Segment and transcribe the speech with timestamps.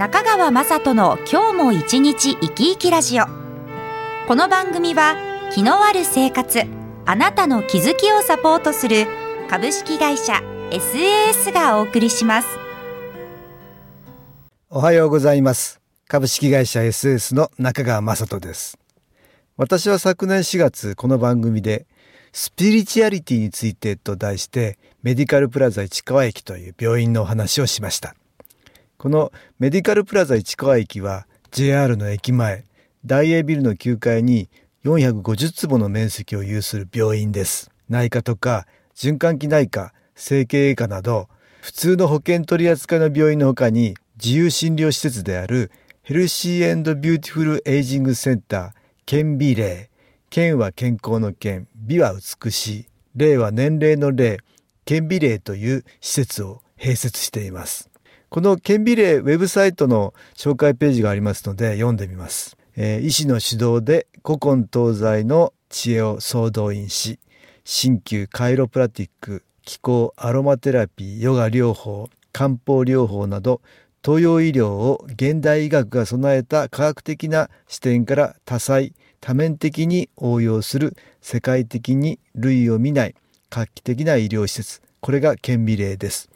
[0.00, 3.26] 中川雅人の今日も一日生き生きラジオ。
[4.26, 5.14] この番組は
[5.52, 6.62] 気のある生活
[7.04, 9.06] あなたの気づきをサポートする
[9.50, 10.40] 株式会社
[10.70, 12.48] SAS がお送りします。
[14.70, 15.82] おはようございます。
[16.08, 18.78] 株式会社 SAS の中川雅人です。
[19.58, 21.86] 私は昨年4月この番組で
[22.32, 28.14] スピリチュアリティについてと題してメディカルプラザ市川駅という病院のお話をしました。
[29.00, 32.66] このメディカルプラザ市川駅は JR の駅前、
[33.06, 34.50] 大英ビルの9階に
[34.84, 37.70] 450坪の面積を有する病院です。
[37.88, 41.30] 内科とか循環器内科、整形外科など、
[41.62, 48.70] 普通の保険取扱いの病院の他に自由診療施設であるヘルシービューティフルエイジングセンター、
[49.06, 49.88] 健美齢。
[50.28, 52.12] 健は健康の健、美は
[52.44, 52.86] 美しい。
[53.16, 54.40] 齢は年齢の齢、
[54.84, 57.89] 健美霊という施設を併設しています。
[58.30, 62.56] この顕微例ウェブサイトの紹介ページがありますので読んでみます。
[62.76, 67.18] えー、医師の指導で古今東西の知恵を総動員し、
[67.64, 73.62] 鍼灸カイロプラティック、気候アロマテラピー、ヨガ療法、漢方療法など
[74.04, 83.16] 東洋医療を現代医学が備えた科学的な視点から多彩、多面的に応用する世界的に類を見ない
[83.50, 84.82] 画期的な医療施設。
[85.00, 86.30] これが顕微例です。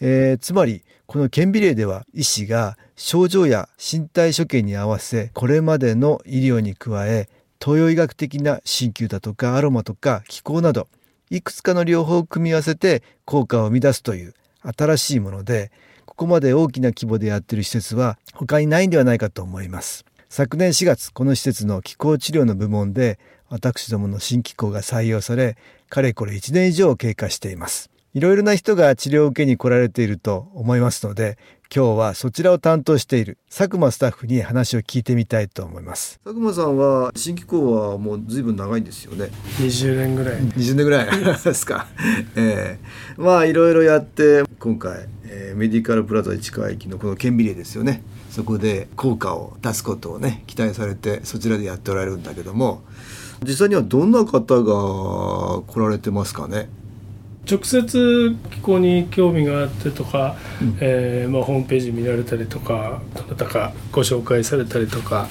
[0.00, 7.28] えー、つまりこの顕微例では医師が症状や身体所見に合わせこれまでの医療に加え
[7.60, 10.88] 東洋医学的な鍼灸だとかアロマとか気候など
[11.30, 15.70] いくつかの療法を組み合わせて効果を生み出すという新しいもので
[16.06, 20.04] ここまで大きな規模でやっている施設は他にないんではないかと思います。
[20.28, 23.18] 昨年4月この施設の気候治療の部門で
[23.48, 25.56] 私どもの新機構が採用され
[25.88, 27.90] かれこれ1年以上経過しています。
[28.16, 31.36] いろいろな人が治療を受けに来られていると思いますので、
[31.70, 36.18] 今日はそちらを担当している佐久間スタッフに話を聞いてみたいと思います。
[36.24, 39.28] 佐久間さんは新機構はもうずいぶん長いんですよね。
[39.58, 40.40] 20年ぐらい。
[40.40, 41.08] 20年ぐらい。
[41.44, 41.88] ですか。
[42.36, 43.18] ええ。
[43.18, 48.02] ー、まあいろいろやって今回、えー、メディカルプラザ市川駅のこの顕微例ですよね。
[48.30, 52.82] そこで効果を出すことをね期待されてそちらでやっておられるんだけども。
[53.44, 56.70] 実際にはどんな方が来られてますかね？
[57.48, 65.28] 直接気候に興味があってとか、うん、えー、まあ、ホームページ見られたりとかどなたかご紹介されたりとか、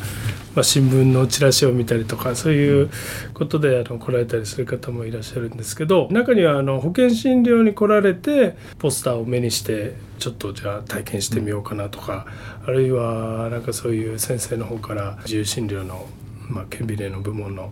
[0.56, 2.90] まあ、新聞のチラシを見たりとかそういう
[3.34, 12.26] ことであの来られたりする方もいらっしゃるんですけど中にはあの保険診療に来られてポスターを目にしてちょっとじゃあ体験してみようかなとか、
[12.66, 16.08] あるいはなんかそういう先生の方から自由診療の、
[16.47, 17.70] まあ、顕微例の部門の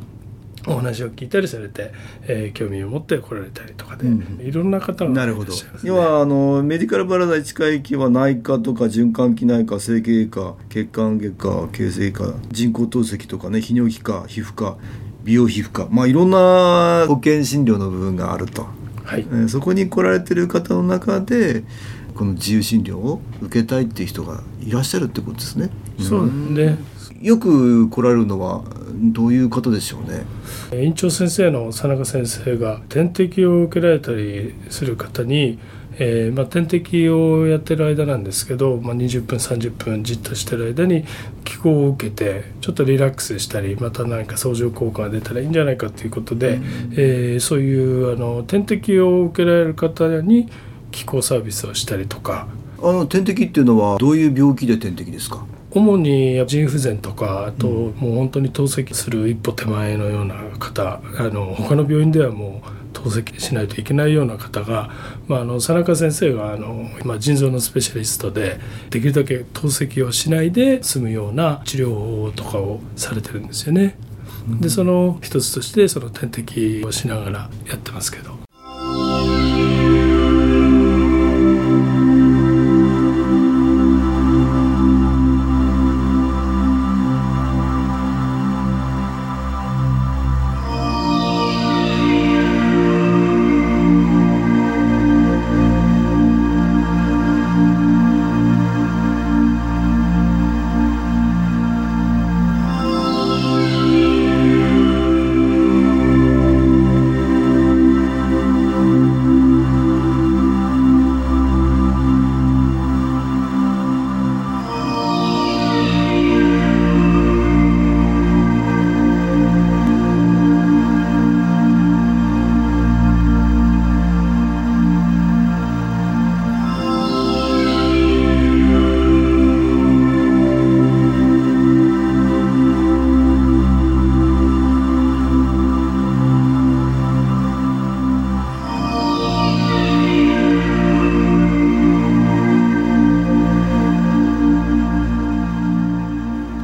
[0.67, 1.91] お話を聞いたりされて、
[2.23, 5.53] えー、興味を持って来られたりとかで、うん、いろんな方がなるほど。
[5.83, 14.77] 要はあのメディカルパラダイス会議は内科とか循環器内科整形外科血管外科形成科人工透析とかね泌尿器科皮膚科
[15.23, 18.67] 美容皮膚科まあいろんな保険診療の部分があると、
[19.03, 19.21] はい。
[19.21, 21.63] えー、そこに来られてる方の中で
[22.15, 25.69] この自由診療を受けたいっていう人がいらっしゃるってことですね。
[25.99, 26.77] そうね
[27.23, 28.63] よく来られるのは
[28.95, 30.25] どういう方でしょうね？
[30.83, 35.57] 院長先生の佐中先生が点滴を受けられたりする方に、
[35.99, 41.05] えーまあ、点滴をやってる間なんですけど、まあ、20分30分じっとしてる間に
[41.45, 46.63] 気候を受けてちょっとリラックスしたりまた何か相乗効果が出たらいいんじゃないかということで、うん、
[46.97, 50.49] えー、そういうあの点滴を受けられる方に
[50.91, 52.47] 気候サービスをしたりとか。
[52.85, 55.45] あの点滴っていうのはどういう病気で点滴ですか？
[55.75, 64.91] 主に腎不全とかあともう本当に透析する一歩手前のような方あの他の病院ではもう透析しないといけないような方が、
[65.27, 68.59] まあ、あの佐中先生があの今腎臓のスペシャリストで
[68.91, 73.97] できるだけ透析をしないで済むような治療とかをされてるんですよね。
[74.59, 78.32] でその一つとしてその点滴をしながらやってますけど。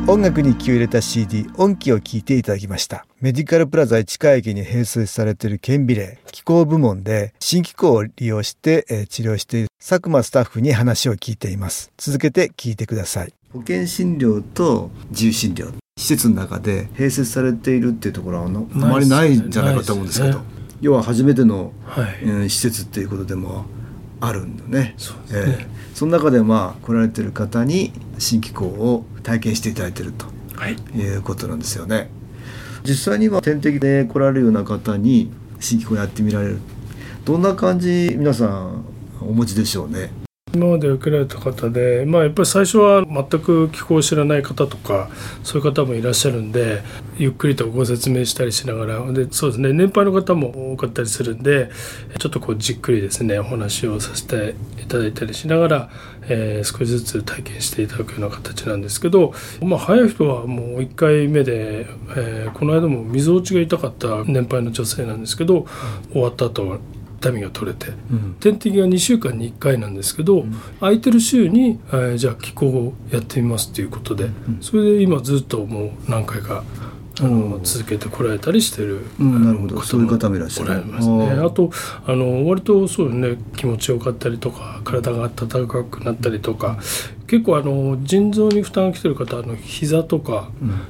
[0.10, 3.06] 音楽に気を入れた CD 音機を聴いていただきました。
[3.22, 11.92] メディカルプラザ市川駅に併設されている顕微霊気候部門で新機構を利用して、えー治療している佐久間スタッフに話を聞いています。
[11.98, 13.34] 続けて聞いてください。
[13.54, 15.72] 保険診療と自由診療。
[15.96, 23.66] 施設の中で併設されているっていうところはあのあまりないんじゃないかと思うんですけどないです要は初めての、はい、うん施設っていうことでも
[24.22, 24.96] あるんだね。
[24.98, 25.20] そね。
[25.34, 30.26] ええその中でまあ来られてる方に新機構を体験していただいていると
[30.56, 30.74] はい。
[30.96, 32.10] いうことなんですよね。
[32.84, 36.60] 実際には点滴で来られるような方に新機構やってみられる。
[37.26, 38.86] どんな感じ皆さん
[39.22, 40.12] お持ちでしょうね？
[40.54, 45.10] 今まで受けられた方で、まあ、やっぱり最初は全く気候を知らない方とか
[45.44, 46.82] そういう方もいらっしゃるんで
[47.18, 51.70] ゆっくりとご説明したりしながらでそうですね年配の方も多かったりするんで
[52.18, 55.90] ちょっとこうじっくりですねお話をさせていただいたりしながら、
[56.24, 65.66] えー少しずつ体験していただくような形なんですけど、まあ、早い人はもう1回目で、えーこの間もみぞおちが痛かった年配の女性なんですけど、
[66.12, 66.80] 終わった後
[67.20, 67.88] 痛みが取れて。
[68.12, 68.36] うん。
[68.40, 70.46] 点滴が2週間に1回なんですけど、
[70.80, 74.30] 空いてる週に、えーじゃあ気候をやってみますっていうことで、
[74.62, 76.64] それで今ずっともう何回か
[77.20, 79.44] あの、うん続けてこられたりしてる、うん。
[79.44, 79.76] なるほど。
[79.76, 80.86] 方そういう方もいらっしゃる。
[80.86, 81.30] ますね。
[81.32, 81.72] あと
[82.06, 86.80] あの割とそうよね気持ちよかったりとか体が温かくなったりとか
[87.28, 90.50] 結構あの腎臓に負担が来てる方あの膝とか、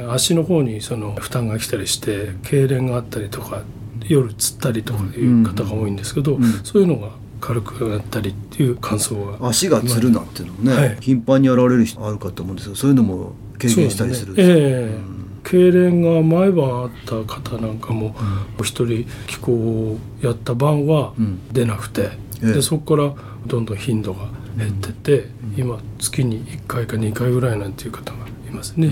[0.10, 3.64] 足の方にその負担が来たりして痙攣があったりとか
[4.08, 6.44] 夜つったりとかいう方が多いんですけど、うん。
[6.64, 7.10] そういうのが
[7.42, 10.98] 軽くなったりっていう感想が足がつるなんていうのもね、はい。
[11.00, 14.56] 頻繁にやられる人あるかと思うんですけどそういうのも経験したりするんですね。
[14.56, 15.20] ええ。
[15.44, 18.16] 痙攣が毎晩あった方なんかも
[18.60, 21.40] お一人気候をやった晩はうん。
[21.52, 22.10] 出なくて、
[22.44, 22.54] ええ。
[22.54, 23.14] でそこから
[23.48, 28.19] どんどん頻度が減ってって、今月に1回か2回ぐらいなんていう方が
[28.50, 28.92] いますね。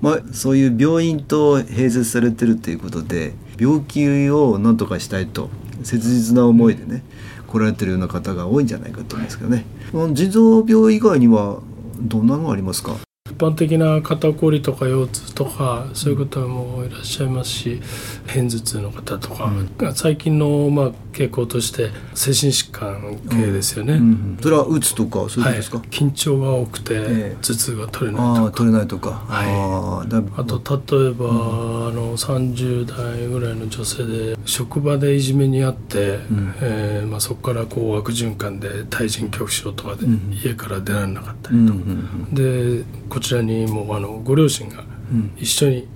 [0.00, 5.48] まあ、そういう病院と併設されてるということで病気を何とかしたいと
[5.82, 7.02] 切実な思いでね
[7.46, 9.64] 来られてるような方が多いんじゃないかと思うんですけどね。
[10.14, 11.60] 腎臓病以外には
[12.00, 13.05] どんなのありますか？
[13.36, 17.80] 般的な肩こりとか腰痛とかそういう方もいらっしゃいますし
[18.26, 19.52] 片頭痛の方とか、
[19.94, 23.94] 最近のまあ傾向として精神疾患系ですよね。
[23.94, 24.38] うん。
[24.42, 27.36] それはうつとかそういうですか、緊張が多くて、ええ。
[27.40, 28.50] 頭痛が取れないとか。
[28.52, 30.40] 取れないとか、はい。
[30.40, 31.30] あと例えば、あ
[31.92, 36.54] の30代ぐらいの女性で職場でいじめにあって、ん。
[36.60, 40.38] えーまあ、そこからこう悪循環で対人恐怖症とかでうん。
[40.44, 41.86] 家から出られなかったうんうりとん。
[41.86, 45.88] か、でこちらにもあのご両親がうん一緒に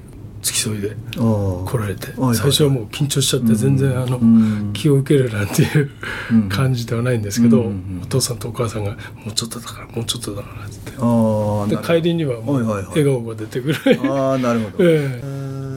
[0.42, 4.70] 付き添いで来られて、最初はもう緊張しちゃって全然あの、うん。
[4.72, 5.90] 気を受けるなんていう
[6.32, 6.48] うん。
[6.48, 7.70] 感じではないんですけど、
[8.02, 11.76] お父さんとお母さんが「もうちょっとだからもうちょっとだから」って。
[11.76, 13.76] で帰りにはもう笑顔が出てくる、
[14.10, 14.84] ああなるほど。
[14.88, 15.20] ええ。
[15.22, 15.70] えー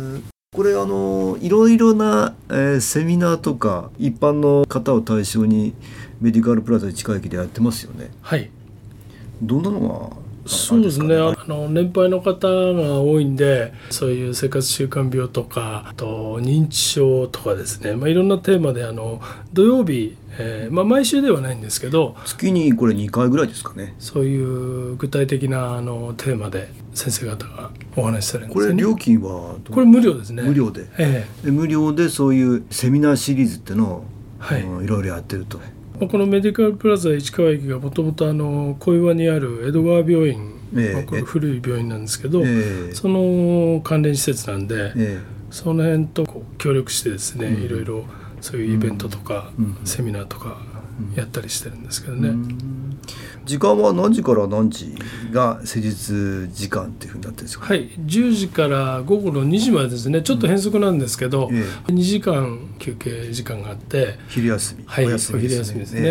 [0.56, 5.74] これあのいろいろな、えーセミナーとか一般の方を対象に
[6.22, 8.12] メディカルプラザ市川駅でやってますよね。
[8.22, 8.52] はい。
[9.42, 9.80] どんなの
[10.12, 11.16] がそうですね。
[11.16, 19.22] ああの年配の方が多いんでそういう生活習慣病とかあと認知症とかですね、まあ、いろんなテーマであの
[19.54, 23.96] 土曜日、えーまあ、毎週ではないんですけど月にこれ2回ぐらいですかね。
[24.00, 28.74] そういう具体的なあのテーマで先生方がお話しされるんですよね。
[28.74, 30.44] これ料金はこれ無料ですね。
[30.44, 30.88] 無料で。
[30.98, 31.46] ええ。
[31.46, 34.06] で無料でそういうセミナーシリーズっていうのを、
[34.40, 34.62] はい。
[34.62, 35.60] うんいろいろやってると
[36.04, 42.94] まあこのメディカルプラザ市川駅がもともとあの小岩にある江戸川病院、ええまあこれ古い病院なんですけど、ええ。
[42.94, 45.20] その関連施設なんで、え
[45.50, 46.26] その辺と
[46.58, 47.64] 協力してですね、うん。
[47.64, 48.06] いろいろ
[48.42, 49.78] そういうイベントとか、うん。
[49.86, 50.58] セミナーとか
[51.16, 52.83] やったりしてるんですけどえね、うん
[53.46, 54.96] 時間は何時から何時
[55.32, 60.22] が施術時間っていうふうになってるんですか、はい10時から午後の2時までですね。
[60.22, 66.02] ちょっと変則なんですけど、え2時間休憩時間があって、昼休み、はい、おです昼休みですね、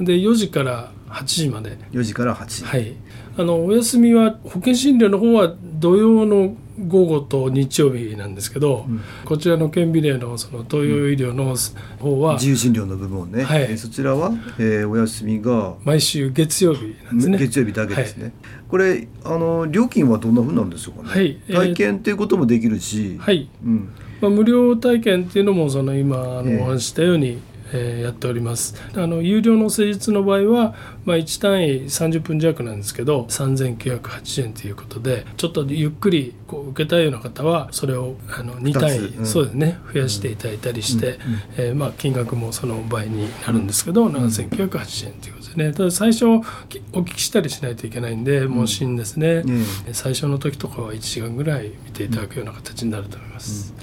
[0.00, 1.76] で4時から8時まで。
[1.92, 2.94] 4時から8時、はい、
[3.36, 9.00] あのお休みは保険診療の方は土曜の午後と日曜日なんですけど、うん。
[9.24, 11.56] こちらの県美例のその東洋医療の
[11.98, 13.62] 方は自由診療の部分ね、はい。
[13.62, 17.38] えーそちらは、えーお休みが毎週月曜日なんですね。
[17.38, 18.32] 月曜日だけですね、
[18.68, 21.40] これあの料金はどんなふうなんでしょうかね、はい。
[21.48, 23.88] えー体験っていうこともできるし、はい、うん、
[24.20, 26.56] まあ、無料体験っていうのもその今あええ。
[26.56, 28.74] のお話ししたように、えーやっております。
[28.94, 39.26] あの有料の施術の場合は、まあ、1単位30分弱なんですけど3980円ということでちょっとゆっくりこう受けたいような方はそれをあの2単位、うん。
[39.26, 41.12] そうですね増やしていただいたりして、うん。
[41.12, 41.18] うん。
[41.56, 45.72] えーまあ、金額もその倍になるんですけど、7980円ということでね。
[45.72, 49.42] ただ最初お聞きしたりしないといけないんで問診ですね、
[49.86, 53.74] え最初の時とかは1時間ぐらい見ていただくような形になると思います、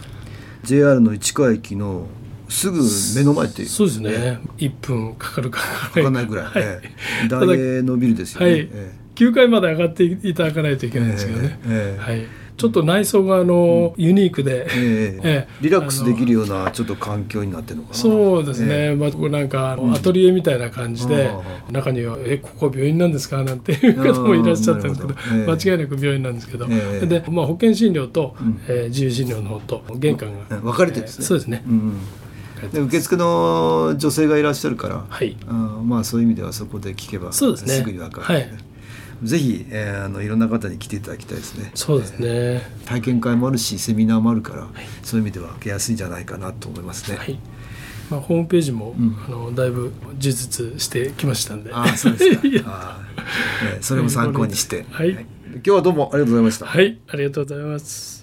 [0.64, 2.08] JR の市川駅の
[2.54, 2.82] すぐ
[3.20, 3.68] 目の前っていう。
[3.68, 4.40] そうですね。
[4.58, 5.60] 1分かかるか
[5.92, 6.64] かかないぐらい、はい。
[6.64, 6.82] え
[7.26, 7.28] え。
[7.28, 8.60] 大英のビルですよね、はい。
[8.60, 9.04] ええ。
[9.16, 15.48] 9階まで上がっていただかないといけないんですけどね、ええええはい、ちょっと内装があの、ユニークで、ええええ。
[15.62, 17.96] リラックスできるようなちょっと環境になってるのかな。
[17.96, 21.26] そうですね、えまあ、ここなんかアトリエみたいな感じで、
[21.70, 25.52] うん中には「えここ病院なんですか?」なんていう方もいらっしゃったんですけどええ。
[25.52, 27.06] 間違いなく病院なんですけど、ええ。
[27.06, 28.60] で、まあ、保険診療と、ん。
[28.68, 31.24] えー自由診療の方と玄関が、え分かれてるんですね。
[31.24, 31.94] えーそうですね、うんうん
[32.72, 35.38] で受付の女性がいらっしゃるから、はい。
[35.48, 35.54] あ
[35.84, 37.84] まあそういう意味ではそこで聞けばそうですね。
[37.84, 38.50] ぐに分かる、はい。
[39.24, 41.72] ぜひ、えーあのいろんな方に来ていただきたいですね。
[41.76, 42.62] そうですね。
[42.86, 44.68] 体験会もあるしセミナーもあるから、
[45.04, 47.40] そういう意味では受けやすいんじゃないかなと思いますね、はい、
[48.10, 49.16] まあ、ホームページも、うん。
[49.26, 51.74] あのだいぶ充実してきましたんで。
[51.74, 52.42] ああそうですか。
[52.70, 55.12] あー、えーそれも参考にして、はい。
[55.12, 57.00] 今日はどうもありがとうございました、はい。
[57.08, 58.23] ありがとうございます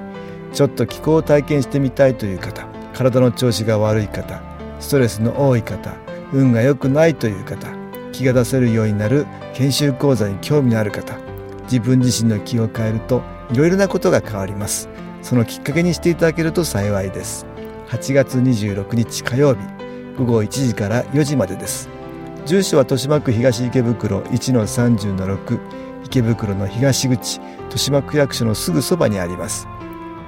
[0.53, 4.41] ちょっと気候を体験してみたいという方体の調子が悪い方
[4.79, 5.95] ストレスの多い方
[6.33, 7.67] 運が良くないという方
[8.11, 11.17] 気が出せるようになる研修講座に興味のある方
[11.63, 14.89] 自分自身の気を変えるといろいろなことが変わります。
[15.21, 17.45] そのきっかけにしていただけると幸いです。
[17.89, 19.61] 8月26日火曜日
[20.17, 21.89] 午後1時から4時までです。
[22.45, 25.59] 住所は豊島区東池袋1-30-6
[26.05, 29.67] 池袋の東口豊島区役所のすぐそばにあります。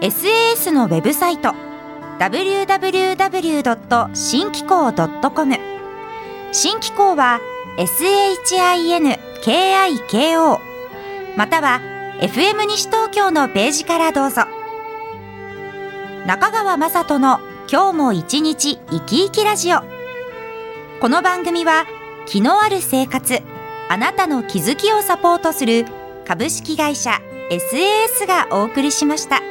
[0.00, 1.54] SAS のウェブサイト
[2.18, 4.14] www.
[4.14, 5.58] 新機構 .com
[6.52, 7.38] 新機構は
[7.76, 10.58] SHINKIKO
[11.36, 11.82] または
[12.20, 14.44] FM 西東京のページからどうぞ
[16.26, 17.40] 中川雅人の
[17.70, 19.82] 今日も一日生き生きラジオ
[21.00, 21.84] この番組は
[22.26, 23.42] 気のある生活
[23.90, 25.84] あなたの気づきをサポートする
[26.26, 29.49] 株式会社 SAS がお送りしました。